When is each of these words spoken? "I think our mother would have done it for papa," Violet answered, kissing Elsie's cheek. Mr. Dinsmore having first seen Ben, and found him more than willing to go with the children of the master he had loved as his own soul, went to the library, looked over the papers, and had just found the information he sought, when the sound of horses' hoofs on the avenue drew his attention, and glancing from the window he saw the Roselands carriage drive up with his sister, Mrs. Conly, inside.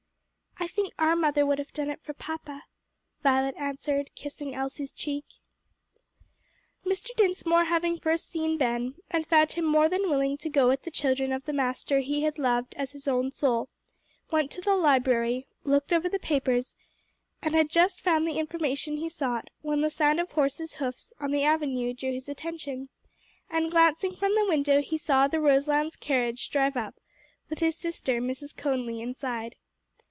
"I 0.59 0.67
think 0.67 0.93
our 0.99 1.15
mother 1.15 1.43
would 1.43 1.57
have 1.57 1.73
done 1.73 1.89
it 1.89 2.01
for 2.03 2.13
papa," 2.13 2.63
Violet 3.23 3.55
answered, 3.57 4.11
kissing 4.13 4.53
Elsie's 4.53 4.93
cheek. 4.93 5.25
Mr. 6.85 7.09
Dinsmore 7.15 7.63
having 7.63 7.97
first 7.97 8.29
seen 8.29 8.59
Ben, 8.59 8.95
and 9.09 9.25
found 9.25 9.53
him 9.53 9.65
more 9.65 9.89
than 9.89 10.07
willing 10.09 10.37
to 10.37 10.49
go 10.49 10.67
with 10.67 10.83
the 10.83 10.91
children 10.91 11.31
of 11.33 11.45
the 11.45 11.51
master 11.53 11.99
he 11.99 12.21
had 12.21 12.37
loved 12.37 12.75
as 12.75 12.91
his 12.91 13.07
own 13.07 13.31
soul, 13.31 13.69
went 14.31 14.51
to 14.51 14.61
the 14.61 14.75
library, 14.75 15.47
looked 15.63 15.91
over 15.91 16.07
the 16.07 16.19
papers, 16.19 16.75
and 17.41 17.55
had 17.55 17.67
just 17.69 17.99
found 17.99 18.27
the 18.27 18.37
information 18.37 18.97
he 18.97 19.09
sought, 19.09 19.49
when 19.63 19.81
the 19.81 19.89
sound 19.89 20.19
of 20.19 20.31
horses' 20.33 20.73
hoofs 20.75 21.11
on 21.19 21.31
the 21.31 21.43
avenue 21.43 21.91
drew 21.91 22.13
his 22.13 22.29
attention, 22.29 22.87
and 23.49 23.71
glancing 23.71 24.11
from 24.11 24.35
the 24.35 24.45
window 24.47 24.79
he 24.79 24.97
saw 24.97 25.27
the 25.27 25.41
Roselands 25.41 25.95
carriage 25.95 26.51
drive 26.51 26.77
up 26.77 26.95
with 27.49 27.59
his 27.59 27.75
sister, 27.75 28.21
Mrs. 28.21 28.55
Conly, 28.55 29.01
inside. 29.01 29.55